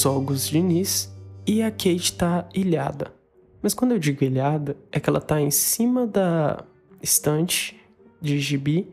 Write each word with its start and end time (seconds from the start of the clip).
sou 0.00 0.14
Augusto 0.14 0.52
Diniz 0.52 1.14
e 1.46 1.62
a 1.62 1.70
Kate 1.70 2.14
tá 2.14 2.48
ilhada. 2.54 3.12
Mas 3.60 3.74
quando 3.74 3.92
eu 3.92 3.98
digo 3.98 4.24
ilhada, 4.24 4.74
é 4.90 4.98
que 4.98 5.10
ela 5.10 5.20
tá 5.20 5.38
em 5.38 5.50
cima 5.50 6.06
da 6.06 6.64
estante 7.02 7.78
de 8.18 8.38
gibi 8.38 8.90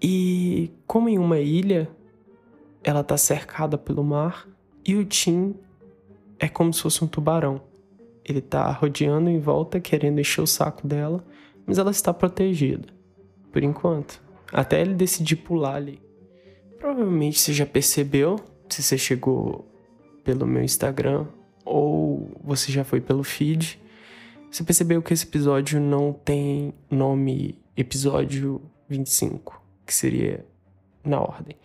e 0.00 0.70
como 0.86 1.10
em 1.10 1.18
uma 1.18 1.40
ilha, 1.40 1.90
ela 2.82 3.04
tá 3.04 3.18
cercada 3.18 3.76
pelo 3.76 4.02
mar 4.02 4.48
e 4.82 4.96
o 4.96 5.04
Tim 5.04 5.54
é 6.38 6.48
como 6.48 6.72
se 6.72 6.80
fosse 6.80 7.04
um 7.04 7.06
tubarão. 7.06 7.60
Ele 8.24 8.40
tá 8.40 8.72
rodeando 8.72 9.28
em 9.28 9.38
volta, 9.38 9.78
querendo 9.78 10.20
encher 10.20 10.40
o 10.40 10.46
saco 10.46 10.86
dela, 10.86 11.22
mas 11.66 11.76
ela 11.76 11.90
está 11.90 12.14
protegida. 12.14 12.88
Por 13.52 13.62
enquanto. 13.62 14.22
Até 14.50 14.80
ele 14.80 14.94
decidir 14.94 15.36
pular 15.36 15.74
ali. 15.74 16.00
Provavelmente 16.78 17.38
você 17.38 17.52
já 17.52 17.66
percebeu, 17.66 18.36
se 18.70 18.82
você 18.82 18.96
chegou 18.96 19.70
pelo 20.24 20.46
meu 20.46 20.62
Instagram 20.62 21.26
ou 21.64 22.30
você 22.42 22.72
já 22.72 22.84
foi 22.84 23.00
pelo 23.00 23.22
feed, 23.22 23.80
você 24.50 24.62
percebeu 24.62 25.02
que 25.02 25.14
esse 25.14 25.24
episódio 25.24 25.80
não 25.80 26.12
tem 26.12 26.74
nome 26.90 27.58
episódio 27.76 28.60
25, 28.88 29.60
que 29.86 29.94
seria 29.94 30.44
na 31.04 31.20
ordem. 31.20 31.56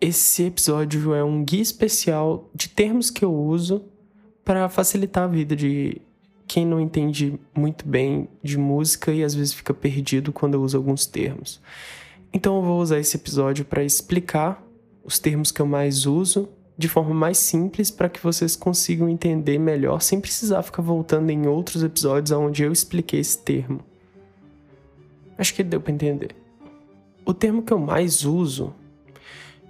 Esse 0.00 0.44
episódio 0.44 1.14
é 1.14 1.22
um 1.22 1.44
guia 1.44 1.62
especial 1.62 2.50
de 2.54 2.68
termos 2.68 3.10
que 3.10 3.24
eu 3.24 3.32
uso 3.32 3.84
para 4.44 4.68
facilitar 4.68 5.24
a 5.24 5.28
vida 5.28 5.56
de 5.56 6.00
quem 6.46 6.66
não 6.66 6.80
entende 6.80 7.38
muito 7.54 7.86
bem 7.86 8.28
de 8.42 8.58
música 8.58 9.12
e 9.12 9.24
às 9.24 9.34
vezes 9.34 9.52
fica 9.52 9.74
perdido 9.74 10.32
quando 10.32 10.54
eu 10.54 10.62
uso 10.62 10.76
alguns 10.76 11.06
termos. 11.06 11.60
Então 12.32 12.56
eu 12.56 12.62
vou 12.62 12.80
usar 12.80 12.98
esse 12.98 13.16
episódio 13.16 13.64
para 13.64 13.82
explicar 13.82 14.62
os 15.04 15.18
termos 15.18 15.50
que 15.50 15.62
eu 15.62 15.66
mais 15.66 16.04
uso 16.06 16.48
de 16.78 16.88
forma 16.88 17.14
mais 17.14 17.38
simples 17.38 17.90
para 17.90 18.08
que 18.08 18.22
vocês 18.22 18.54
consigam 18.54 19.08
entender 19.08 19.58
melhor 19.58 20.00
sem 20.02 20.20
precisar 20.20 20.62
ficar 20.62 20.82
voltando 20.82 21.30
em 21.30 21.46
outros 21.46 21.82
episódios 21.82 22.30
onde 22.32 22.62
eu 22.62 22.72
expliquei 22.72 23.20
esse 23.20 23.38
termo. 23.38 23.80
Acho 25.38 25.54
que 25.54 25.62
deu 25.62 25.80
para 25.80 25.92
entender. 25.92 26.34
O 27.24 27.32
termo 27.32 27.62
que 27.62 27.72
eu 27.72 27.78
mais 27.78 28.24
uso, 28.24 28.74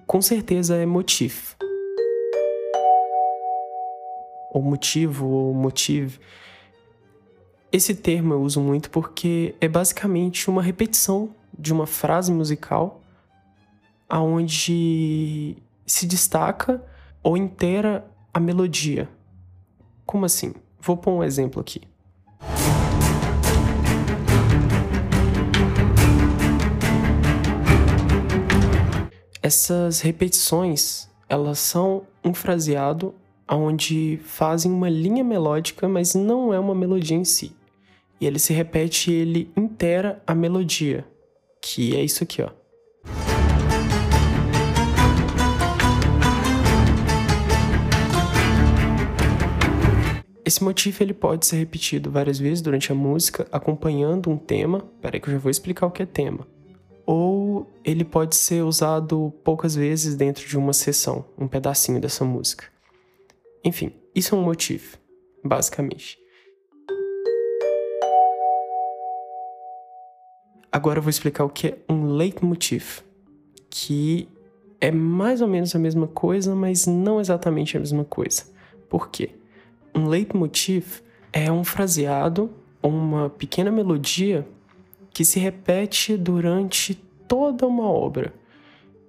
com 0.07 0.21
certeza, 0.21 0.77
é 0.77 0.85
motif. 0.85 1.55
Ou 4.53 4.63
motivo, 4.63 5.27
ou 5.27 5.55
motive. 5.55 6.19
Esse 7.71 7.95
termo 7.95 8.35
eu 8.35 8.43
uso 8.43 8.61
muito 8.61 8.91
porque 8.91 9.55
é 9.61 9.69
basicamente 9.69 10.49
uma 10.51 10.63
repetição 10.63 11.31
de 11.57 11.73
uma 11.73 11.87
frase 11.87 12.33
musical 12.33 13.01
aonde 14.09 15.57
se 15.85 16.07
destaca 16.07 16.83
ou 17.27 17.37
inteira 17.37 18.09
a 18.33 18.39
melodia. 18.39 19.09
Como 20.07 20.25
assim? 20.25 20.55
Vou 20.81 20.97
pôr 20.97 21.11
um 21.11 21.25
exemplo 21.25 21.61
aqui. 21.61 21.81
Essas 29.43 30.01
repetições, 30.03 31.11
elas 31.29 31.59
são 31.59 32.07
um 32.25 32.33
fraseado 32.33 33.13
onde 33.51 34.21
fazem 34.23 34.71
uma 34.71 34.89
linha 34.89 35.25
melódica, 35.25 35.89
mas 35.89 36.15
não 36.15 36.55
é 36.55 36.61
uma 36.61 36.77
melodia 36.77 37.17
em 37.17 37.25
si. 37.25 37.57
E 38.21 38.27
ele 38.27 38.39
se 38.39 38.53
repete 38.53 39.11
ele 39.11 39.51
inteira 39.57 40.23
a 40.25 40.33
melodia, 40.33 41.05
que 41.61 41.97
é 41.97 42.05
isso 42.05 42.23
aqui, 42.23 42.41
ó. 42.41 42.51
Esse 50.47 50.63
motivo 50.63 51.03
ele 51.03 51.13
pode 51.13 51.45
ser 51.45 51.57
repetido 51.57 52.09
várias 52.09 52.39
vezes 52.39 52.63
durante 52.63 52.93
a 52.93 52.95
música, 52.95 53.49
acompanhando 53.51 54.31
um 54.31 54.39
tema. 54.39 54.89
Peraí 55.03 55.21
que 55.21 55.29
eu 55.29 55.33
já 55.33 55.41
vou 55.41 55.51
explicar 55.51 55.89
o 55.89 55.91
que 55.91 56.05
é 56.05 56.07
tema. 56.07 56.47
Ou 57.05 57.69
ele 57.85 58.05
pode 58.05 58.37
ser 58.37 58.63
usado 58.63 59.35
poucas 59.43 59.75
vezes 59.75 60.15
dentro 60.15 60.47
de 60.47 60.57
uma 60.57 60.73
sessão, 60.73 61.25
um 61.37 61.49
pedacinho 61.49 62.01
dessa 62.01 62.25
música. 62.25 62.67
Enfim, 63.65 63.93
isso 64.15 64.37
é 64.37 64.39
um 64.39 64.43
motivo, 64.43 64.97
basicamente. 65.43 66.17
Agora 70.71 71.01
eu 71.01 71.03
vou 71.03 71.11
explicar 71.11 71.45
o 71.45 71.51
que 71.51 71.67
é 71.67 71.79
um 71.89 72.13
leitmotiv, 72.13 73.01
que 73.69 74.29
é 74.81 74.93
mais 74.93 75.41
ou 75.41 75.49
menos 75.49 75.75
a 75.75 75.79
mesma 75.81 76.07
coisa, 76.07 76.55
mas 76.55 76.87
não 76.87 77.21
exatamente 77.21 77.77
a 77.77 77.81
mesma 77.81 78.05
coisa. 78.05 78.45
Por 78.89 79.11
quê? 79.11 79.31
Um 79.97 80.07
leitmotiv 80.07 81.01
é 81.33 81.51
um 81.51 81.65
fraseado 81.65 82.51
uma 82.83 83.31
pequena 83.31 83.71
melodia 83.71 84.47
que 85.11 85.25
se 85.25 85.41
repete 85.41 86.17
durante 86.17 86.95
toda 87.27 87.67
uma 87.67 87.89
obra. 87.89 88.35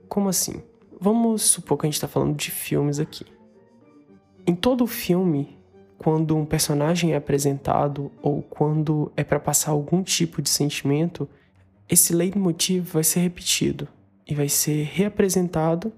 Como 0.08 0.30
assim? 0.30 0.64
Vamos 1.00 1.44
supor 1.44 1.78
que 1.78 1.86
a 1.86 1.88
gente 1.88 1.96
está 1.96 2.08
falando 2.08 2.36
de 2.36 2.50
filmes 2.50 3.00
aqui. 3.00 3.26
Em 4.48 4.56
todo 4.56 4.88
filme, 4.88 5.58
quando 5.98 6.38
um 6.38 6.46
personagem 6.46 7.12
é 7.14 7.18
apresentado 7.18 8.10
ou 8.22 8.42
quando 8.42 9.12
é 9.18 9.24
para 9.24 9.42
passar 9.42 9.72
algum 9.72 10.02
tipo 10.02 10.42
de 10.42 10.50
sentimento, 10.50 11.28
esse 11.90 12.14
leitmotiv 12.14 12.94
vai 12.94 13.04
ser 13.04 13.20
repetido 13.20 13.88
e 14.26 14.34
vai 14.34 14.48
ser 14.48 14.84
reapresentado 14.86 15.92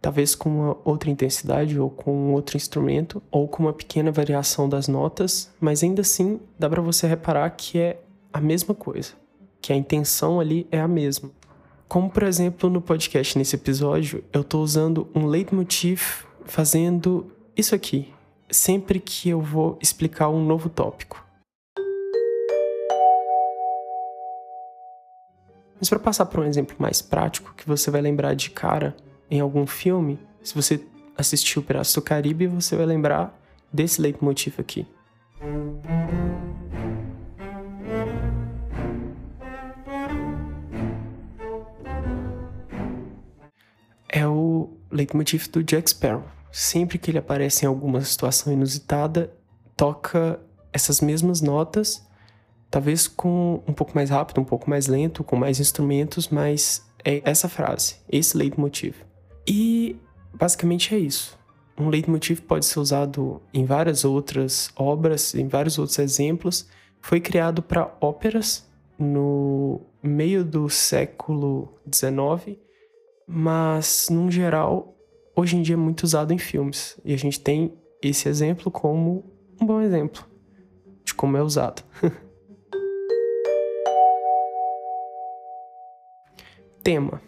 talvez 0.00 0.34
com 0.34 0.48
uma 0.48 0.76
outra 0.84 1.10
intensidade 1.10 1.78
ou 1.78 1.90
com 1.90 2.32
outro 2.32 2.56
instrumento 2.56 3.22
ou 3.30 3.48
com 3.48 3.64
uma 3.64 3.72
pequena 3.72 4.12
variação 4.12 4.68
das 4.68 4.88
notas, 4.88 5.50
mas 5.60 5.82
ainda 5.82 6.02
assim 6.02 6.40
dá 6.58 6.68
para 6.68 6.82
você 6.82 7.06
reparar 7.06 7.50
que 7.50 7.78
é 7.78 8.00
a 8.32 8.40
mesma 8.40 8.74
coisa, 8.74 9.12
que 9.60 9.72
a 9.72 9.76
intenção 9.76 10.38
ali 10.38 10.66
é 10.70 10.80
a 10.80 10.88
mesma. 10.88 11.30
Como 11.88 12.10
por 12.10 12.22
exemplo 12.24 12.68
no 12.68 12.80
podcast 12.80 13.38
nesse 13.38 13.56
episódio, 13.56 14.22
eu 14.32 14.42
estou 14.42 14.62
usando 14.62 15.08
um 15.14 15.26
leitmotiv 15.26 16.24
fazendo 16.44 17.30
isso 17.56 17.74
aqui, 17.74 18.12
sempre 18.50 19.00
que 19.00 19.28
eu 19.28 19.40
vou 19.40 19.78
explicar 19.80 20.28
um 20.28 20.44
novo 20.44 20.68
tópico. 20.68 21.24
Mas 25.78 25.88
para 25.88 25.98
passar 25.98 26.26
para 26.26 26.40
um 26.40 26.44
exemplo 26.44 26.74
mais 26.78 27.02
prático 27.02 27.54
que 27.54 27.66
você 27.66 27.90
vai 27.90 28.00
lembrar 28.00 28.34
de 28.34 28.50
cara, 28.50 28.96
em 29.30 29.40
algum 29.40 29.66
filme, 29.66 30.18
se 30.42 30.54
você 30.54 30.80
assistiu 31.16 31.62
Piratas 31.62 31.92
do 31.92 32.02
Caribe, 32.02 32.46
você 32.46 32.76
vai 32.76 32.86
lembrar 32.86 33.36
desse 33.72 34.00
leitmotiv 34.00 34.54
aqui. 34.58 34.86
É 44.08 44.26
o 44.26 44.70
leitmotiv 44.90 45.48
do 45.48 45.62
Jack 45.62 45.90
Sparrow. 45.90 46.24
Sempre 46.52 46.98
que 46.98 47.10
ele 47.10 47.18
aparece 47.18 47.64
em 47.64 47.68
alguma 47.68 48.00
situação 48.00 48.52
inusitada, 48.52 49.30
toca 49.76 50.40
essas 50.72 51.00
mesmas 51.00 51.40
notas, 51.40 52.06
talvez 52.70 53.06
com 53.06 53.62
um 53.66 53.72
pouco 53.72 53.92
mais 53.94 54.10
rápido, 54.10 54.40
um 54.40 54.44
pouco 54.44 54.70
mais 54.70 54.86
lento, 54.86 55.22
com 55.22 55.36
mais 55.36 55.60
instrumentos, 55.60 56.28
mas 56.28 56.86
é 57.04 57.20
essa 57.24 57.48
frase, 57.48 57.96
esse 58.10 58.36
leitmotiv. 58.36 58.94
E 59.46 59.96
basicamente 60.34 60.94
é 60.94 60.98
isso. 60.98 61.38
Um 61.78 61.88
leitmotiv 61.88 62.40
pode 62.40 62.64
ser 62.64 62.80
usado 62.80 63.40
em 63.52 63.64
várias 63.64 64.04
outras 64.04 64.70
obras, 64.74 65.34
em 65.34 65.46
vários 65.46 65.78
outros 65.78 65.98
exemplos. 65.98 66.66
Foi 67.00 67.20
criado 67.20 67.62
para 67.62 67.94
óperas 68.00 68.66
no 68.98 69.80
meio 70.02 70.44
do 70.44 70.68
século 70.70 71.78
XIX, 71.92 72.58
mas, 73.26 74.08
num 74.10 74.30
geral, 74.30 74.96
hoje 75.34 75.56
em 75.56 75.62
dia 75.62 75.74
é 75.74 75.76
muito 75.76 76.04
usado 76.04 76.32
em 76.32 76.38
filmes. 76.38 76.98
E 77.04 77.12
a 77.12 77.18
gente 77.18 77.38
tem 77.40 77.74
esse 78.02 78.28
exemplo 78.28 78.70
como 78.70 79.24
um 79.60 79.66
bom 79.66 79.80
exemplo 79.80 80.24
de 81.04 81.12
como 81.14 81.36
é 81.36 81.42
usado. 81.42 81.82
Tema. 86.82 87.20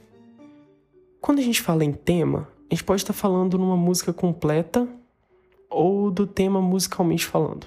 Quando 1.28 1.40
a 1.40 1.42
gente 1.42 1.60
fala 1.60 1.84
em 1.84 1.92
tema, 1.92 2.48
a 2.70 2.75
gente 2.75 2.82
pode 2.82 3.02
estar 3.02 3.12
falando 3.12 3.58
numa 3.58 3.76
música 3.76 4.14
completa 4.14 4.88
ou 5.69 6.10
do 6.10 6.26
tema 6.26 6.58
musicalmente 6.62 7.26
falando. 7.26 7.66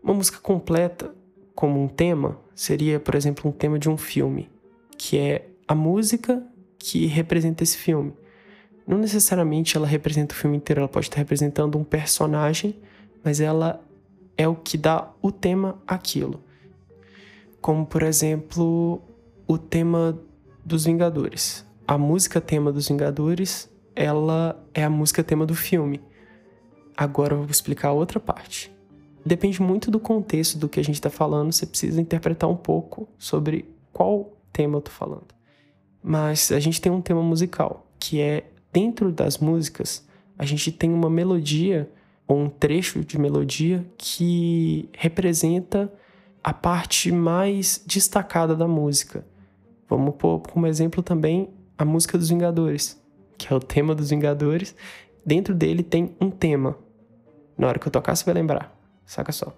Uma 0.00 0.14
música 0.14 0.38
completa, 0.38 1.12
como 1.52 1.82
um 1.82 1.88
tema, 1.88 2.38
seria, 2.54 3.00
por 3.00 3.16
exemplo, 3.16 3.50
um 3.50 3.52
tema 3.52 3.76
de 3.76 3.90
um 3.90 3.96
filme, 3.96 4.48
que 4.96 5.18
é 5.18 5.48
a 5.66 5.74
música 5.74 6.46
que 6.78 7.06
representa 7.06 7.64
esse 7.64 7.76
filme. 7.76 8.12
Não 8.86 8.98
necessariamente 8.98 9.76
ela 9.76 9.88
representa 9.88 10.32
o 10.32 10.38
filme 10.38 10.56
inteiro, 10.56 10.82
ela 10.82 10.88
pode 10.88 11.06
estar 11.06 11.18
representando 11.18 11.76
um 11.76 11.82
personagem, 11.82 12.78
mas 13.24 13.40
ela 13.40 13.84
é 14.36 14.46
o 14.46 14.54
que 14.54 14.78
dá 14.78 15.10
o 15.20 15.32
tema 15.32 15.82
àquilo. 15.88 16.40
Como, 17.60 17.84
por 17.84 18.04
exemplo, 18.04 19.02
o 19.44 19.58
tema 19.58 20.16
dos 20.64 20.84
Vingadores 20.84 21.68
a 21.90 21.98
música 21.98 22.40
tema 22.40 22.70
dos 22.70 22.86
Vingadores 22.86 23.68
ela 23.96 24.64
é 24.72 24.84
a 24.84 24.88
música 24.88 25.24
tema 25.24 25.44
do 25.44 25.56
filme. 25.56 26.00
Agora 26.96 27.34
eu 27.34 27.38
vou 27.38 27.50
explicar 27.50 27.88
a 27.88 27.92
outra 27.92 28.20
parte. 28.20 28.72
Depende 29.26 29.60
muito 29.60 29.90
do 29.90 29.98
contexto 29.98 30.56
do 30.56 30.68
que 30.68 30.78
a 30.78 30.84
gente 30.84 30.94
está 30.94 31.10
falando, 31.10 31.50
você 31.50 31.66
precisa 31.66 32.00
interpretar 32.00 32.48
um 32.48 32.56
pouco 32.56 33.08
sobre 33.18 33.68
qual 33.92 34.36
tema 34.52 34.76
eu 34.76 34.80
tô 34.82 34.90
falando. 34.92 35.34
Mas 36.00 36.52
a 36.52 36.60
gente 36.60 36.80
tem 36.80 36.92
um 36.92 37.00
tema 37.00 37.24
musical, 37.24 37.84
que 37.98 38.20
é 38.20 38.44
dentro 38.72 39.10
das 39.10 39.38
músicas, 39.38 40.06
a 40.38 40.44
gente 40.44 40.70
tem 40.70 40.94
uma 40.94 41.10
melodia 41.10 41.90
ou 42.24 42.38
um 42.38 42.48
trecho 42.48 43.04
de 43.04 43.18
melodia 43.18 43.84
que 43.98 44.88
representa 44.96 45.92
a 46.40 46.52
parte 46.52 47.10
mais 47.10 47.82
destacada 47.84 48.54
da 48.54 48.68
música. 48.68 49.26
Vamos 49.88 50.14
pôr 50.14 50.38
como 50.38 50.68
exemplo 50.68 51.02
também 51.02 51.48
a 51.80 51.84
música 51.86 52.18
dos 52.18 52.28
Vingadores, 52.28 53.00
que 53.38 53.50
é 53.50 53.56
o 53.56 53.58
tema 53.58 53.94
dos 53.94 54.10
Vingadores. 54.10 54.76
Dentro 55.24 55.54
dele 55.54 55.82
tem 55.82 56.14
um 56.20 56.30
tema. 56.30 56.76
Na 57.56 57.68
hora 57.68 57.78
que 57.78 57.88
eu 57.88 57.90
tocar, 57.90 58.14
você 58.14 58.22
vai 58.22 58.34
lembrar. 58.34 58.70
Saca 59.06 59.32
só. 59.32 59.56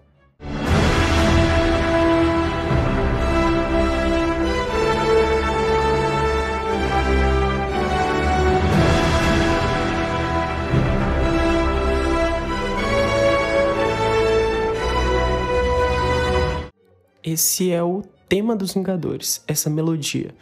Esse 17.24 17.72
é 17.72 17.82
o 17.82 18.02
tema 18.28 18.54
dos 18.54 18.74
Vingadores, 18.74 19.42
essa 19.48 19.68
melodia. 19.68 20.32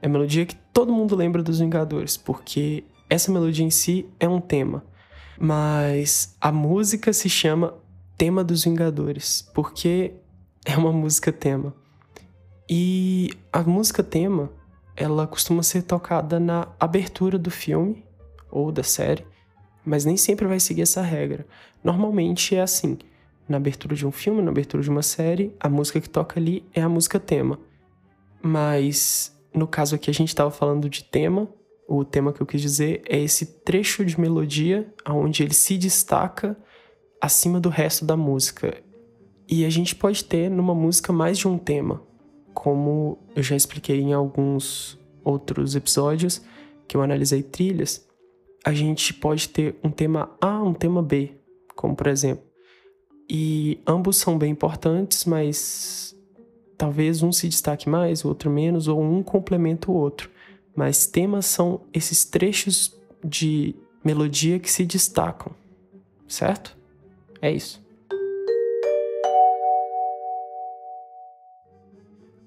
É 0.00 0.06
a 0.06 0.08
melodia 0.08 0.46
que 0.46 0.56
todo 0.78 0.92
mundo 0.92 1.16
lembra 1.16 1.42
dos 1.42 1.58
Vingadores, 1.58 2.16
porque 2.16 2.84
essa 3.10 3.32
melodia 3.32 3.66
em 3.66 3.70
si 3.70 4.08
é 4.20 4.28
um 4.28 4.40
tema. 4.40 4.84
Mas 5.36 6.36
a 6.40 6.52
música 6.52 7.12
se 7.12 7.28
chama 7.28 7.74
Tema 8.16 8.44
dos 8.44 8.62
Vingadores, 8.62 9.50
porque 9.52 10.12
é 10.64 10.76
uma 10.76 10.92
música 10.92 11.32
tema. 11.32 11.74
E 12.70 13.30
a 13.52 13.60
música 13.64 14.04
tema, 14.04 14.52
ela 14.94 15.26
costuma 15.26 15.64
ser 15.64 15.82
tocada 15.82 16.38
na 16.38 16.68
abertura 16.78 17.36
do 17.36 17.50
filme 17.50 18.04
ou 18.48 18.70
da 18.70 18.84
série, 18.84 19.26
mas 19.84 20.04
nem 20.04 20.16
sempre 20.16 20.46
vai 20.46 20.60
seguir 20.60 20.82
essa 20.82 21.02
regra. 21.02 21.44
Normalmente 21.82 22.54
é 22.54 22.62
assim 22.62 22.96
na 23.48 23.56
abertura 23.56 23.96
de 23.96 24.06
um 24.06 24.12
filme, 24.12 24.42
na 24.42 24.52
abertura 24.52 24.80
de 24.80 24.90
uma 24.90 25.02
série, 25.02 25.52
a 25.58 25.68
música 25.68 26.00
que 26.00 26.08
toca 26.08 26.38
ali 26.38 26.64
é 26.72 26.80
a 26.80 26.88
música 26.88 27.18
tema. 27.18 27.58
Mas 28.40 29.36
no 29.58 29.66
caso 29.66 29.94
aqui 29.94 30.10
a 30.10 30.14
gente 30.14 30.28
estava 30.28 30.50
falando 30.50 30.88
de 30.88 31.04
tema, 31.04 31.48
o 31.86 32.04
tema 32.04 32.32
que 32.32 32.40
eu 32.40 32.46
quis 32.46 32.60
dizer 32.60 33.02
é 33.08 33.18
esse 33.18 33.60
trecho 33.62 34.04
de 34.04 34.20
melodia 34.20 34.92
onde 35.08 35.42
ele 35.42 35.54
se 35.54 35.76
destaca 35.76 36.56
acima 37.20 37.58
do 37.58 37.68
resto 37.68 38.04
da 38.04 38.16
música. 38.16 38.82
E 39.48 39.64
a 39.64 39.70
gente 39.70 39.94
pode 39.94 40.24
ter 40.24 40.50
numa 40.50 40.74
música 40.74 41.12
mais 41.12 41.38
de 41.38 41.48
um 41.48 41.58
tema, 41.58 42.02
como 42.54 43.18
eu 43.34 43.42
já 43.42 43.56
expliquei 43.56 44.00
em 44.00 44.12
alguns 44.12 44.98
outros 45.24 45.74
episódios 45.74 46.42
que 46.86 46.96
eu 46.96 47.02
analisei 47.02 47.42
trilhas. 47.42 48.06
A 48.64 48.72
gente 48.72 49.14
pode 49.14 49.48
ter 49.48 49.76
um 49.82 49.90
tema 49.90 50.30
A, 50.40 50.62
um 50.62 50.74
tema 50.74 51.02
B, 51.02 51.32
como 51.74 51.96
por 51.96 52.06
exemplo, 52.06 52.44
e 53.30 53.80
ambos 53.86 54.16
são 54.16 54.38
bem 54.38 54.52
importantes, 54.52 55.24
mas 55.24 56.07
talvez 56.78 57.24
um 57.24 57.32
se 57.32 57.48
destaque 57.48 57.88
mais, 57.88 58.24
o 58.24 58.28
outro 58.28 58.48
menos, 58.48 58.86
ou 58.86 59.02
um 59.02 59.20
complementa 59.20 59.90
o 59.90 59.94
outro. 59.94 60.30
Mas 60.74 61.06
temas 61.06 61.44
são 61.46 61.80
esses 61.92 62.24
trechos 62.24 62.96
de 63.22 63.74
melodia 64.04 64.60
que 64.60 64.70
se 64.70 64.86
destacam, 64.86 65.52
certo? 66.28 66.76
É 67.42 67.50
isso. 67.50 67.84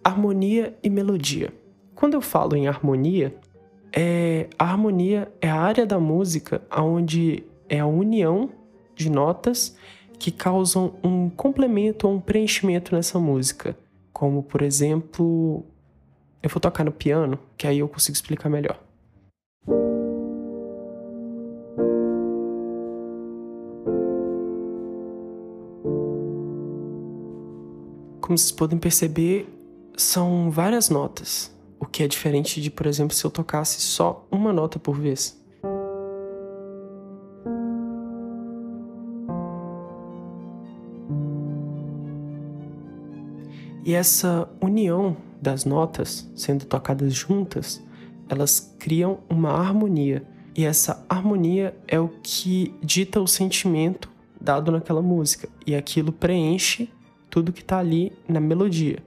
Harmonia 0.02 0.76
e 0.82 0.90
melodia. 0.90 1.54
Quando 1.94 2.14
eu 2.14 2.22
falo 2.22 2.56
em 2.56 2.68
harmonia, 2.68 3.36
é, 3.94 4.48
a 4.58 4.64
harmonia 4.64 5.32
é 5.42 5.50
a 5.50 5.60
área 5.60 5.86
da 5.86 6.00
música 6.00 6.62
onde 6.76 7.44
é 7.68 7.80
a 7.80 7.86
união 7.86 8.50
de 8.96 9.10
notas 9.10 9.76
que 10.18 10.32
causam 10.32 10.94
um 11.04 11.30
complemento 11.30 12.08
ou 12.08 12.14
um 12.14 12.20
preenchimento 12.20 12.96
nessa 12.96 13.20
música. 13.20 13.76
Como, 14.14 14.44
por 14.44 14.62
exemplo, 14.62 15.66
eu 16.44 16.50
vou 16.50 16.60
tocar 16.60 16.84
no 16.84 16.92
piano, 16.92 17.40
que 17.58 17.68
aí 17.68 17.80
eu 17.80 17.88
consigo 17.88 18.16
explicar 18.16 18.50
melhor. 18.50 18.80
Como 28.22 28.38
vocês 28.38 28.52
podem 28.52 28.80
perceber, 28.80 29.48
são 29.98 30.50
várias 30.50 30.90
notas, 30.90 31.54
o 31.80 31.86
que 31.86 32.04
é 32.04 32.08
diferente 32.08 32.62
de, 32.62 32.72
por 32.72 32.86
exemplo, 32.86 33.16
se 33.16 33.26
eu 33.26 33.32
tocasse 33.32 33.82
só 33.82 34.26
uma 34.32 34.54
nota 34.54 34.80
por 34.80 34.96
vez. 34.96 35.41
E 43.84 43.94
essa 43.94 44.48
união 44.62 45.18
das 45.42 45.66
notas 45.66 46.30
sendo 46.36 46.66
tocadas 46.66 47.14
juntas, 47.14 47.82
elas 48.30 48.76
criam 48.80 49.20
uma 49.30 49.52
harmonia. 49.52 50.24
E 50.56 50.66
essa 50.66 51.04
harmonia 51.10 51.76
é 51.88 52.00
o 52.00 52.10
que 52.22 52.74
dita 52.84 53.20
o 53.20 53.28
sentimento 53.28 54.10
dado 54.40 54.72
naquela 54.72 55.02
música. 55.02 55.50
E 55.66 55.76
aquilo 55.76 56.12
preenche 56.12 56.90
tudo 57.30 57.54
que 57.54 57.62
está 57.62 57.80
ali 57.80 58.12
na 58.28 58.40
melodia. 58.40 59.02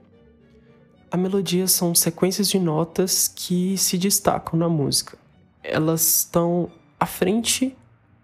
A 1.11 1.17
melodia 1.17 1.67
são 1.67 1.95
sequências 1.95 2.49
de 2.49 2.59
notas 2.59 3.27
que 3.27 3.77
se 3.77 3.97
destacam 3.97 4.59
na 4.59 4.67
música. 4.67 5.17
Elas 5.63 6.19
estão 6.19 6.69
à 6.99 7.05
frente 7.05 7.75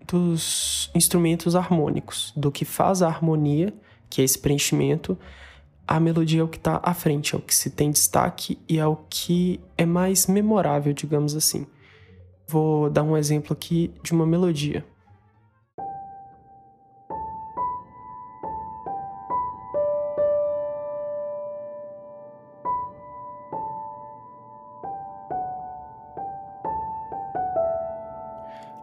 dos 0.05 0.91
instrumentos 0.93 1.55
harmônicos, 1.55 2.33
do 2.35 2.51
que 2.51 2.65
faz 2.65 3.01
a 3.01 3.07
harmonia, 3.07 3.73
que 4.09 4.21
é 4.21 4.25
esse 4.25 4.37
preenchimento, 4.37 5.17
a 5.91 5.99
melodia 5.99 6.39
é 6.39 6.43
o 6.43 6.47
que 6.47 6.55
está 6.55 6.79
à 6.81 6.93
frente, 6.93 7.35
é 7.35 7.37
o 7.37 7.41
que 7.41 7.53
se 7.53 7.69
tem 7.69 7.91
destaque 7.91 8.57
e 8.69 8.79
é 8.79 8.87
o 8.87 8.95
que 9.09 9.59
é 9.77 9.85
mais 9.85 10.25
memorável, 10.25 10.93
digamos 10.93 11.35
assim. 11.35 11.67
Vou 12.47 12.89
dar 12.89 13.03
um 13.03 13.17
exemplo 13.17 13.51
aqui 13.51 13.93
de 14.01 14.13
uma 14.13 14.25
melodia. 14.25 14.85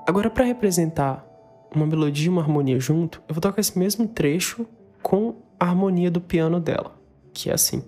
Agora, 0.06 0.28
para 0.28 0.44
representar 0.44 1.26
uma 1.74 1.86
melodia 1.86 2.26
e 2.26 2.28
uma 2.28 2.42
harmonia 2.42 2.78
junto, 2.78 3.22
eu 3.26 3.34
vou 3.34 3.40
tocar 3.40 3.60
esse 3.60 3.78
mesmo 3.78 4.06
trecho 4.06 4.66
com 5.02 5.36
a 5.58 5.64
harmonia 5.64 6.10
do 6.10 6.20
piano 6.20 6.60
dela 6.60 6.97
que 7.38 7.48
é 7.50 7.54
assim. 7.54 7.80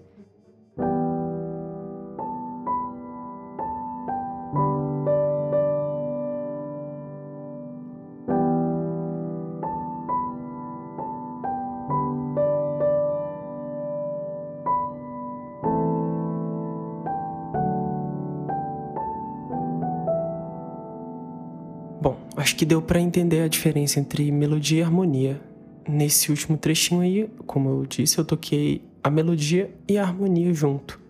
Bom, 22.00 22.16
acho 22.36 22.54
que 22.54 22.64
deu 22.64 22.80
para 22.80 23.00
entender 23.00 23.42
a 23.42 23.48
diferença 23.48 23.98
entre 23.98 24.30
melodia 24.30 24.78
e 24.78 24.82
harmonia. 24.82 25.40
Nesse 25.88 26.30
último 26.30 26.56
trechinho 26.56 27.00
aí, 27.00 27.28
como 27.46 27.68
eu 27.68 27.84
disse, 27.84 28.16
eu 28.16 28.24
toquei 28.24 28.89
a 29.02 29.10
melodia 29.10 29.70
e 29.88 29.96
a 29.96 30.02
harmonia 30.02 30.52
junto. 30.52 31.00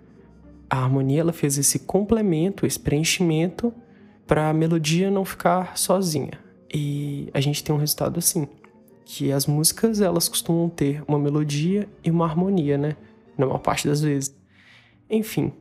A 0.68 0.78
harmonia 0.78 1.20
ela 1.20 1.32
fez 1.32 1.58
esse 1.58 1.80
complemento, 1.80 2.64
esse 2.64 2.78
preenchimento 2.78 3.72
para 4.26 4.48
a 4.48 4.54
melodia 4.54 5.10
não 5.10 5.24
ficar 5.24 5.76
sozinha. 5.76 6.38
E 6.72 7.28
a 7.34 7.40
gente 7.40 7.64
tem 7.64 7.74
um 7.74 7.78
resultado 7.78 8.18
assim, 8.18 8.46
que 9.04 9.32
as 9.32 9.46
músicas 9.46 10.00
elas 10.00 10.28
costumam 10.28 10.68
ter 10.68 11.02
uma 11.08 11.18
melodia 11.18 11.88
e 12.04 12.10
uma 12.10 12.26
harmonia, 12.26 12.78
né? 12.78 12.96
Na 13.36 13.46
maior 13.46 13.58
parte 13.58 13.88
das 13.88 14.00
vezes. 14.00 14.32
Enfim. 15.08 15.52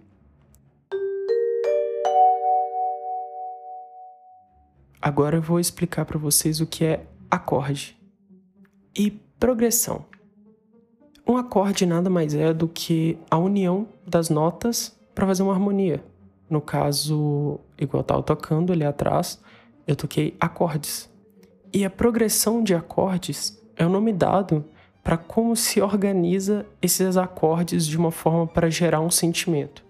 Agora 5.01 5.38
eu 5.38 5.41
vou 5.41 5.59
explicar 5.59 6.05
para 6.05 6.19
vocês 6.19 6.62
o 6.62 6.67
que 6.67 6.86
é 6.86 7.05
acorde 7.31 7.98
e 8.95 9.09
progressão. 9.39 10.05
Um 11.29 11.38
acorde 11.38 11.86
nada 11.86 12.09
mais 12.09 12.33
é 12.33 12.51
do 12.51 12.67
que 12.67 13.15
a 13.29 13.38
união 13.38 13.88
das 14.03 14.31
notas 14.31 14.98
para 15.13 15.27
fazer 15.27 15.43
uma 15.43 15.53
harmonia. 15.53 16.03
No 16.50 16.59
caso, 16.59 17.59
igual 17.77 18.00
eu 18.00 18.01
estava 18.01 18.24
tocando 18.24 18.74
ali 18.74 18.83
atrás, 18.83 19.39
eu 19.86 19.95
toquei 19.95 20.36
acordes. 20.39 21.07
E 21.71 21.86
a 21.86 21.89
progressão 21.89 22.63
de 22.63 22.74
acordes 22.74 23.62
é 23.75 23.86
o 23.86 23.89
nome 23.89 24.12
dado 24.12 24.65
para 25.03 25.17
como 25.17 25.55
se 25.55 25.79
organiza 25.79 26.65
esses 26.81 27.15
acordes 27.15 27.86
de 27.86 27.95
uma 27.95 28.09
forma 28.09 28.48
para 28.48 28.67
gerar 28.71 29.00
um 29.00 29.12
sentimento. 29.12 29.86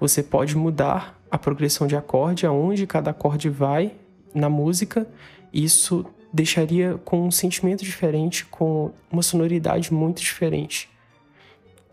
Você 0.00 0.20
pode 0.20 0.56
mudar 0.56 1.16
a 1.30 1.38
progressão 1.38 1.86
de 1.86 1.94
acorde, 1.94 2.44
aonde 2.44 2.88
cada 2.88 3.12
acorde 3.12 3.48
vai 3.48 3.94
na 4.34 4.50
música, 4.50 5.06
isso 5.52 6.04
deixaria 6.32 6.98
com 7.04 7.26
um 7.26 7.30
sentimento 7.30 7.84
diferente, 7.84 8.46
com 8.46 8.90
uma 9.10 9.22
sonoridade 9.22 9.92
muito 9.92 10.20
diferente. 10.20 10.88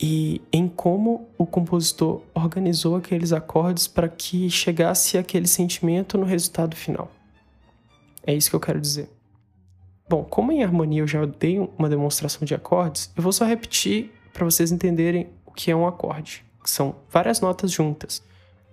E 0.01 0.41
em 0.53 0.67
como 0.67 1.27
o 1.37 1.45
compositor 1.45 2.21
organizou 2.33 2.95
aqueles 2.95 3.33
acordes 3.33 3.87
para 3.87 4.07
que 4.07 4.49
chegasse 4.49 5.17
aquele 5.17 5.47
sentimento 5.47 6.17
no 6.17 6.25
resultado 6.25 6.75
final. 6.75 7.11
É 8.25 8.33
isso 8.33 8.49
que 8.49 8.55
eu 8.55 8.61
quero 8.61 8.79
dizer. 8.79 9.09
Bom, 10.07 10.23
como 10.23 10.51
em 10.51 10.63
harmonia 10.63 11.01
eu 11.01 11.07
já 11.07 11.25
dei 11.25 11.59
uma 11.77 11.89
demonstração 11.89 12.45
de 12.45 12.55
acordes, 12.55 13.11
eu 13.15 13.21
vou 13.21 13.33
só 13.33 13.45
repetir 13.45 14.11
para 14.33 14.45
vocês 14.45 14.71
entenderem 14.71 15.27
o 15.45 15.51
que 15.51 15.69
é 15.69 15.75
um 15.75 15.85
acorde, 15.85 16.45
que 16.63 16.69
são 16.69 16.95
várias 17.09 17.41
notas 17.41 17.71
juntas. 17.71 18.23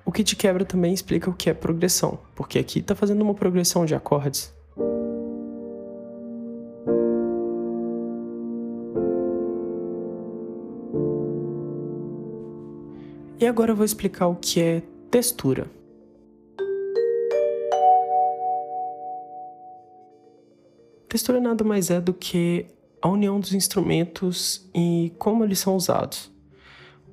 O 0.05 0.13
que 0.13 0.23
te 0.23 0.37
quebra 0.37 0.65
também 0.65 0.95
explica 0.95 1.29
o 1.29 1.35
que 1.35 1.51
é 1.51 1.55
progressão, 1.55 2.19
porque 2.37 2.59
aqui 2.59 2.79
está 2.79 2.95
fazendo 2.95 3.23
uma 3.23 3.35
progressão 3.35 3.85
de 3.85 3.95
acordes. 3.95 4.56
E 13.39 13.47
agora 13.47 13.73
eu 13.73 13.77
vou 13.77 13.85
explicar 13.85 14.29
o 14.29 14.37
que 14.37 14.63
é 14.63 14.83
textura. 15.11 15.71
Textura 21.07 21.39
nada 21.39 21.63
mais 21.63 21.91
é 21.91 22.01
do 22.01 22.15
que 22.15 22.65
a 23.03 23.09
união 23.09 23.39
dos 23.39 23.53
instrumentos 23.53 24.67
e 24.75 25.13
como 25.19 25.45
eles 25.45 25.59
são 25.59 25.77
usados. 25.77 26.33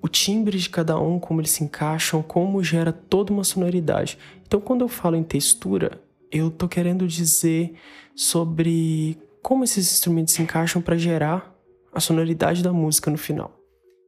O 0.01 0.07
timbre 0.07 0.57
de 0.57 0.69
cada 0.69 0.97
um, 0.97 1.19
como 1.19 1.41
eles 1.41 1.51
se 1.51 1.63
encaixam, 1.63 2.23
como 2.23 2.63
gera 2.63 2.93
toda 2.93 3.33
uma 3.33 3.43
sonoridade. 3.43 4.17
Então, 4.47 4.61
quando 4.61 4.81
eu 4.81 4.87
falo 4.87 5.17
em 5.17 5.23
textura, 5.23 6.01
eu 6.31 6.49
tô 6.49 6.69
querendo 6.69 7.05
dizer 7.05 7.73
sobre 8.15 9.17
como 9.41 9.65
esses 9.65 9.91
instrumentos 9.91 10.33
se 10.33 10.41
encaixam 10.41 10.81
para 10.81 10.97
gerar 10.97 11.53
a 11.93 11.99
sonoridade 11.99 12.63
da 12.63 12.71
música 12.71 13.11
no 13.11 13.17
final 13.17 13.62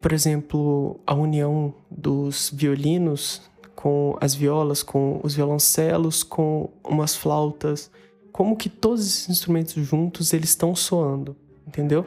por 0.06 0.14
exemplo, 0.14 1.00
a 1.08 1.16
união 1.16 1.74
dos 1.90 2.52
violinos 2.54 3.42
com 3.76 4.16
as 4.22 4.36
violas, 4.36 4.84
com 4.84 5.20
os 5.24 5.34
violoncelos, 5.34 6.22
com 6.22 6.70
umas 6.88 7.16
flautas, 7.16 7.90
como 8.32 8.56
que 8.56 8.70
todos 8.70 9.04
esses 9.04 9.30
instrumentos 9.30 9.74
juntos 9.74 10.32
eles 10.32 10.50
estão 10.50 10.76
soando, 10.76 11.36
entendeu? 11.66 12.06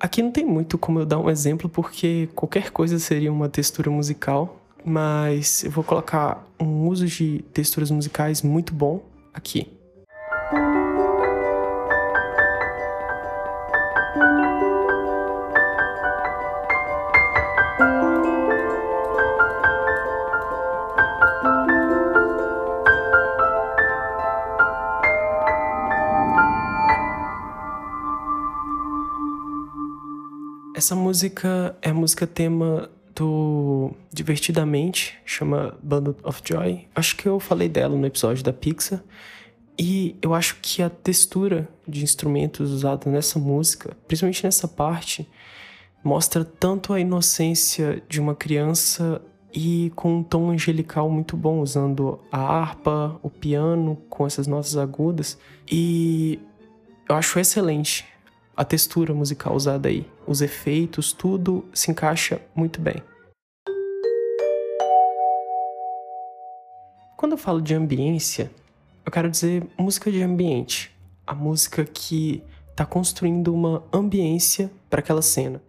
Aqui 0.00 0.20
não 0.20 0.32
tem 0.32 0.44
muito 0.44 0.76
como 0.76 0.98
eu 0.98 1.06
dar 1.06 1.20
um 1.20 1.30
exemplo 1.30 1.68
porque 1.68 2.28
qualquer 2.34 2.72
coisa 2.72 2.98
seria 2.98 3.32
uma 3.32 3.48
textura 3.48 3.88
musical, 3.88 4.60
mas 4.84 5.62
eu 5.62 5.70
vou 5.70 5.84
colocar 5.84 6.44
um 6.58 6.88
uso 6.88 7.06
de 7.06 7.44
texturas 7.52 7.88
musicais 7.88 8.42
muito 8.42 8.74
bom 8.74 9.00
aqui. 9.32 9.75
Essa 30.86 30.94
música 30.94 31.76
é 31.82 31.92
música 31.92 32.28
tema 32.28 32.88
do 33.12 33.90
Divertidamente, 34.12 35.18
chama 35.24 35.76
Bundle 35.82 36.14
of 36.22 36.40
Joy. 36.44 36.86
Acho 36.94 37.16
que 37.16 37.26
eu 37.26 37.40
falei 37.40 37.68
dela 37.68 37.96
no 37.96 38.06
episódio 38.06 38.44
da 38.44 38.52
Pixar. 38.52 39.02
E 39.76 40.14
eu 40.22 40.32
acho 40.32 40.58
que 40.62 40.82
a 40.82 40.88
textura 40.88 41.68
de 41.88 42.04
instrumentos 42.04 42.70
usada 42.70 43.10
nessa 43.10 43.36
música, 43.36 43.96
principalmente 44.06 44.44
nessa 44.44 44.68
parte, 44.68 45.28
mostra 46.04 46.44
tanto 46.44 46.92
a 46.92 47.00
inocência 47.00 48.00
de 48.08 48.20
uma 48.20 48.36
criança 48.36 49.20
e 49.52 49.90
com 49.96 50.18
um 50.18 50.22
tom 50.22 50.50
angelical 50.50 51.10
muito 51.10 51.36
bom, 51.36 51.58
usando 51.58 52.20
a 52.30 52.38
harpa, 52.38 53.18
o 53.24 53.28
piano 53.28 53.96
com 54.08 54.24
essas 54.24 54.46
notas 54.46 54.76
agudas. 54.76 55.36
E 55.68 56.38
eu 57.08 57.16
acho 57.16 57.40
excelente 57.40 58.04
a 58.56 58.64
textura 58.64 59.12
musical 59.12 59.54
usada 59.54 59.88
aí, 59.88 60.08
os 60.26 60.40
efeitos, 60.40 61.12
tudo 61.12 61.64
se 61.72 61.90
encaixa 61.90 62.40
muito 62.54 62.80
bem. 62.80 63.02
Quando 67.16 67.32
eu 67.32 67.38
falo 67.38 67.60
de 67.60 67.74
ambiência, 67.74 68.50
eu 69.04 69.12
quero 69.12 69.30
dizer 69.30 69.66
música 69.78 70.10
de 70.10 70.22
ambiente, 70.22 70.94
a 71.26 71.34
música 71.34 71.84
que 71.84 72.42
está 72.70 72.86
construindo 72.86 73.54
uma 73.54 73.84
ambiência 73.92 74.70
para 74.88 75.00
aquela 75.00 75.22
cena. 75.22 75.62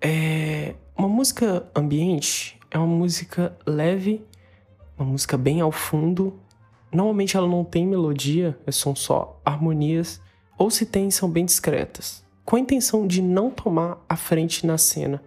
É 0.00 0.74
uma 0.96 1.08
música 1.08 1.66
ambiente 1.74 2.60
é 2.72 2.78
uma 2.78 2.86
música 2.86 3.54
leve, 3.66 4.24
uma 4.96 5.06
música 5.06 5.36
bem 5.36 5.60
ao 5.60 5.70
fundo. 5.70 6.40
Normalmente 6.90 7.36
ela 7.36 7.46
não 7.46 7.64
tem 7.64 7.86
melodia, 7.86 8.58
são 8.70 8.96
só 8.96 9.38
harmonias 9.44 10.21
ou 10.62 10.70
se 10.70 10.86
tem, 10.86 11.10
são 11.10 11.28
bem 11.28 11.44
discretas, 11.44 12.22
com 12.44 12.54
a 12.54 12.60
intenção 12.60 13.04
de 13.04 13.20
não 13.20 13.50
tomar 13.50 13.98
a 14.08 14.14
frente 14.14 14.64
na 14.64 14.78
cena. 14.78 15.20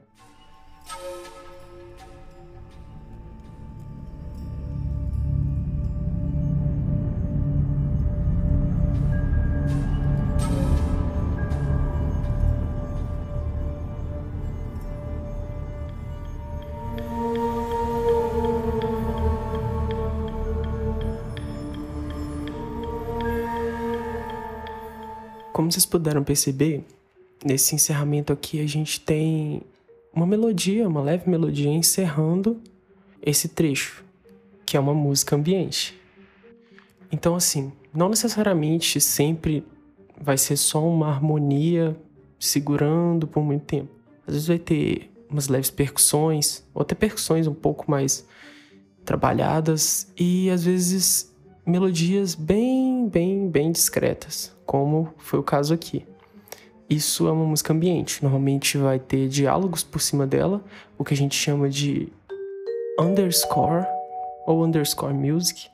Como 25.55 25.71
vocês 25.71 25.85
puderam 25.85 26.21
perceber, 26.21 26.83
nesse 27.41 27.75
encerramento 27.75 28.33
aqui 28.33 28.59
a 28.59 28.67
gente 28.67 28.99
tem 28.99 29.61
uma 30.13 30.27
melodia, 30.27 30.85
uma 30.85 31.01
leve 31.01 31.29
melodia 31.29 31.71
encerrando 31.71 32.59
esse 33.21 33.47
trecho, 33.47 34.03
que 34.65 34.75
é 34.75 34.79
uma 34.81 34.93
música 34.93 35.33
ambiente. 35.33 35.97
Então, 37.09 37.37
assim, 37.37 37.71
não 37.93 38.09
necessariamente 38.09 38.99
sempre 38.99 39.65
vai 40.19 40.37
ser 40.37 40.57
só 40.57 40.85
uma 40.85 41.07
harmonia 41.07 41.95
segurando 42.37 43.25
por 43.25 43.41
muito 43.41 43.63
tempo. 43.63 43.93
Às 44.27 44.33
vezes 44.33 44.47
vai 44.49 44.59
ter 44.59 45.09
umas 45.29 45.47
leves 45.47 45.71
percussões, 45.71 46.65
ou 46.73 46.81
até 46.81 46.93
percussões 46.93 47.47
um 47.47 47.53
pouco 47.53 47.89
mais 47.89 48.27
trabalhadas, 49.05 50.11
e 50.19 50.49
às 50.49 50.65
vezes 50.65 51.33
melodias 51.65 52.35
bem, 52.35 53.07
bem, 53.07 53.47
bem 53.47 53.71
discretas 53.71 54.53
como 54.65 55.13
foi 55.17 55.39
o 55.39 55.43
caso 55.43 55.73
aqui. 55.73 56.05
Isso 56.89 57.27
é 57.27 57.31
uma 57.31 57.45
música 57.45 57.73
ambiente. 57.73 58.21
Normalmente 58.21 58.77
vai 58.77 58.99
ter 58.99 59.27
diálogos 59.27 59.83
por 59.83 59.99
cima 59.99 60.27
dela, 60.27 60.63
o 60.97 61.03
que 61.03 61.13
a 61.13 61.17
gente 61.17 61.35
chama 61.35 61.69
de 61.69 62.09
underscore 62.99 63.85
ou 64.45 64.63
underscore 64.63 65.13
music, 65.13 65.67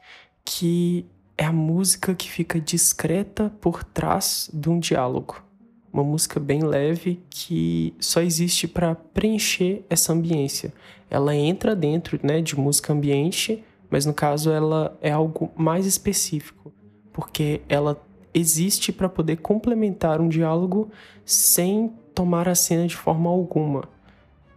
que 0.45 1.05
é 1.37 1.45
a 1.45 1.51
música 1.51 2.13
que 2.15 2.29
fica 2.29 2.59
discreta 2.59 3.51
por 3.59 3.83
trás 3.83 4.49
de 4.53 4.69
um 4.69 4.79
diálogo. 4.79 5.43
Uma 5.91 6.03
música 6.03 6.39
bem 6.39 6.63
leve 6.63 7.21
que 7.29 7.93
só 7.99 8.21
existe 8.21 8.67
para 8.67 8.95
preencher 8.95 9.83
essa 9.89 10.13
ambiência. 10.13 10.73
Ela 11.09 11.35
entra 11.35 11.75
dentro 11.75 12.17
né, 12.23 12.41
de 12.41 12.57
música 12.57 12.93
ambiente, 12.93 13.61
mas 13.89 14.05
no 14.05 14.13
caso 14.13 14.51
ela 14.51 14.97
é 15.01 15.11
algo 15.11 15.51
mais 15.53 15.85
específico, 15.85 16.71
porque 17.11 17.61
ela 17.67 18.01
existe 18.33 18.91
para 18.91 19.09
poder 19.09 19.37
complementar 19.37 20.21
um 20.21 20.29
diálogo 20.29 20.89
sem 21.25 21.89
tomar 22.13 22.47
a 22.47 22.55
cena 22.55 22.87
de 22.87 22.95
forma 22.95 23.29
alguma. 23.29 23.87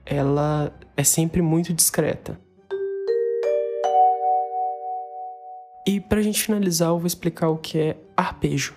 Ela 0.04 0.72
é 0.96 1.04
sempre 1.04 1.42
muito 1.42 1.72
discreta. 1.72 2.38
E 5.86 6.00
para 6.00 6.18
a 6.18 6.22
gente 6.22 6.42
finalizar, 6.42 6.88
eu 6.88 6.98
vou 6.98 7.06
explicar 7.06 7.48
o 7.48 7.58
que 7.58 7.78
é 7.78 7.96
arpejo. 8.16 8.74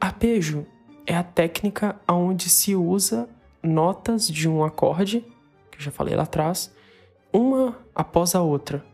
Arpejo 0.00 0.66
é 1.06 1.14
a 1.14 1.22
técnica 1.22 1.96
onde 2.08 2.48
se 2.48 2.74
usa 2.74 3.28
notas 3.62 4.26
de 4.26 4.48
um 4.48 4.64
acorde, 4.64 5.20
que 5.70 5.78
eu 5.78 5.82
já 5.82 5.90
falei 5.90 6.14
lá 6.14 6.22
atrás, 6.22 6.72
uma 7.32 7.78
após 7.94 8.34
a 8.34 8.42
outra. 8.42 8.84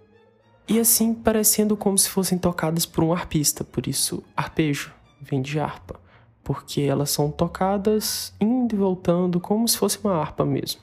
e 0.69 0.79
assim 0.79 1.12
parecendo 1.12 1.77
como 1.77 1.99
se 1.99 2.09
fossem 2.09 2.39
tocadas 2.39 2.87
por 2.87 3.03
um 3.03 3.12
arpista, 3.12 3.65
por 3.65 3.89
isso 3.89 4.23
arpejo 4.37 4.93
vem 5.21 5.43
de 5.43 5.59
harpa, 5.59 6.00
porque 6.43 6.81
elas 6.83 7.11
são 7.11 7.31
tocadas 7.31 8.35
indo 8.41 8.75
e 8.75 8.79
voltando 8.79 9.41
como 9.41 9.67
se 9.69 9.77
fosse 9.77 9.99
uma 10.03 10.15
harpa 10.15 10.45
mesmo. 10.45 10.81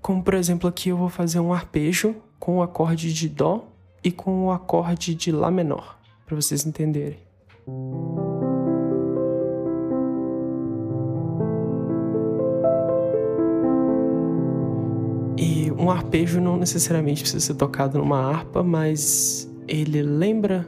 Como 0.00 0.22
por 0.22 0.34
exemplo 0.34 0.68
aqui 0.68 0.88
eu 0.88 0.96
vou 0.96 1.08
fazer 1.08 1.40
um 1.40 1.52
arpejo 1.52 2.14
com 2.38 2.58
o 2.58 2.62
acorde 2.62 3.12
de 3.12 3.28
dó 3.28 3.64
e 4.02 4.10
com 4.10 4.46
o 4.46 4.50
acorde 4.50 5.14
de 5.14 5.30
lá 5.30 5.50
menor, 5.50 5.98
para 6.26 6.34
vocês 6.34 6.66
entenderem. 6.66 7.18
um 15.82 15.90
arpejo 15.90 16.40
não 16.40 16.56
necessariamente 16.56 17.22
precisa 17.22 17.44
ser 17.44 17.54
tocado 17.54 17.98
numa 17.98 18.18
harpa, 18.18 18.62
mas 18.62 19.50
ele 19.66 20.00
lembra 20.00 20.66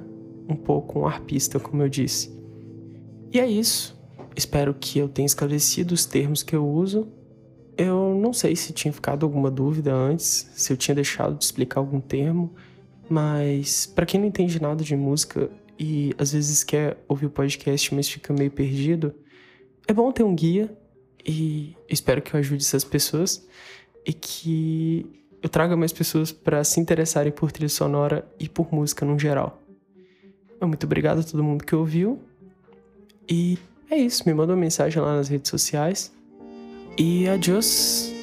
um 0.48 0.56
pouco 0.56 0.98
um 0.98 1.06
arpista, 1.06 1.60
como 1.60 1.82
eu 1.82 1.88
disse. 1.88 2.34
E 3.34 3.40
é 3.40 3.46
isso. 3.48 4.00
Espero 4.36 4.72
que 4.72 5.00
eu 5.00 5.08
tenha 5.08 5.26
esclarecido 5.26 5.92
os 5.92 6.06
termos 6.06 6.44
que 6.44 6.54
eu 6.54 6.64
uso. 6.64 7.08
Eu 7.76 8.16
não 8.22 8.32
sei 8.32 8.54
se 8.54 8.72
tinha 8.72 8.92
ficado 8.92 9.26
alguma 9.26 9.50
dúvida 9.50 9.92
antes, 9.92 10.48
se 10.54 10.72
eu 10.72 10.76
tinha 10.76 10.94
deixado 10.94 11.36
de 11.36 11.44
explicar 11.44 11.80
algum 11.80 12.00
termo, 12.00 12.54
mas 13.10 13.86
para 13.86 14.06
quem 14.06 14.20
não 14.20 14.28
entende 14.28 14.62
nada 14.62 14.84
de 14.84 14.94
música 14.94 15.50
e 15.76 16.14
às 16.16 16.32
vezes 16.32 16.62
quer 16.62 16.96
ouvir 17.08 17.26
o 17.26 17.30
podcast, 17.30 17.92
mas 17.92 18.08
fica 18.08 18.32
meio 18.32 18.52
perdido, 18.52 19.12
é 19.88 19.92
bom 19.92 20.12
ter 20.12 20.22
um 20.22 20.36
guia 20.36 20.72
e 21.26 21.76
espero 21.88 22.22
que 22.22 22.34
eu 22.34 22.38
ajude 22.38 22.62
essas 22.62 22.84
pessoas 22.84 23.44
e 24.06 24.12
que 24.12 25.04
eu 25.42 25.48
traga 25.48 25.76
mais 25.76 25.92
pessoas 25.92 26.30
para 26.30 26.62
se 26.62 26.78
interessarem 26.78 27.32
por 27.32 27.50
trilha 27.50 27.68
sonora 27.68 28.24
e 28.38 28.48
por 28.48 28.72
música 28.72 29.04
no 29.04 29.18
geral. 29.18 29.60
Muito 30.60 30.86
obrigado 30.86 31.18
a 31.18 31.24
todo 31.24 31.42
mundo 31.42 31.64
que 31.64 31.74
ouviu. 31.74 32.22
E 33.28 33.58
é 33.90 33.96
isso, 33.96 34.22
me 34.26 34.34
manda 34.34 34.52
uma 34.52 34.58
mensagem 34.58 35.00
lá 35.02 35.16
nas 35.16 35.28
redes 35.28 35.50
sociais. 35.50 36.12
E 36.98 37.28
adiós! 37.28 38.13